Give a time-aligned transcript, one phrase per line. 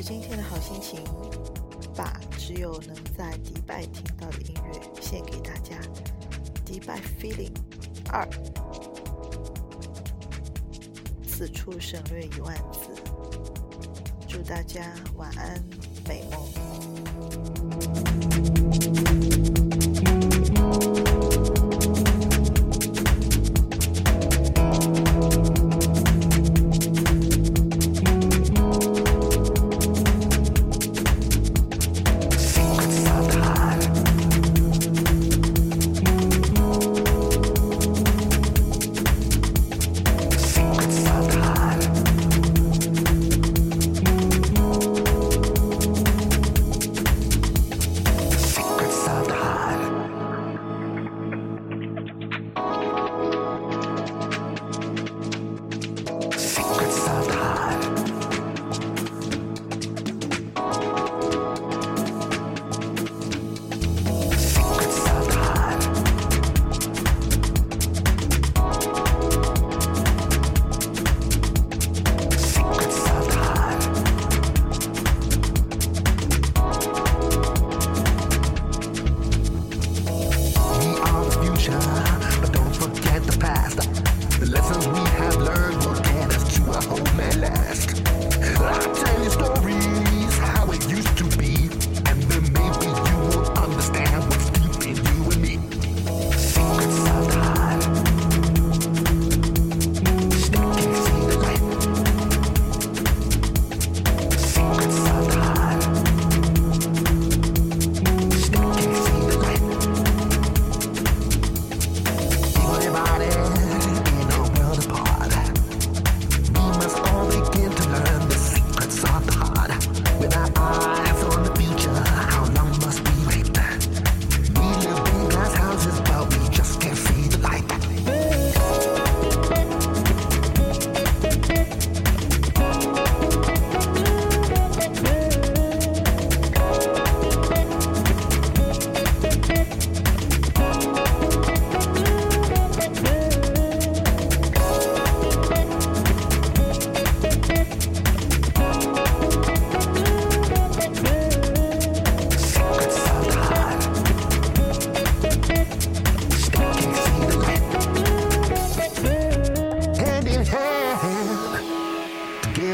[0.00, 1.04] 着今天的好心情，
[1.94, 5.76] 把只有能在迪拜听到的音乐献给大家。
[6.64, 7.52] 迪拜 Feeling
[8.10, 8.26] 二，
[11.28, 12.88] 此处省略一万字。
[14.26, 15.62] 祝大家晚安，
[16.08, 16.40] 美梦。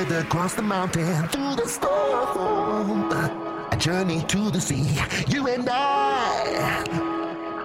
[0.05, 4.87] Across the mountain, through the storm, a journey to the sea.
[5.27, 6.85] You and I,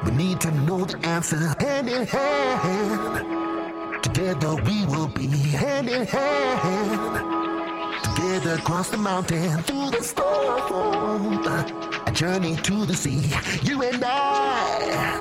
[0.05, 4.03] we need to know the answer hand in hand.
[4.03, 7.19] Together we will be hand in hand.
[8.15, 11.45] Together across the mountain, through the storm,
[12.07, 13.33] a journey to the sea.
[13.61, 15.19] You and I,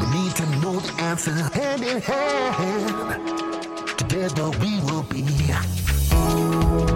[0.00, 3.96] we need to know the answer hand in hand.
[3.96, 5.85] Together we will be.
[6.16, 6.95] Thank you.